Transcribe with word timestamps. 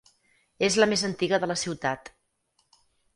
És 0.67 0.77
la 0.83 0.87
més 0.93 1.03
antiga 1.09 1.39
de 1.43 1.49
la 1.51 1.57
ciutat. 1.65 2.09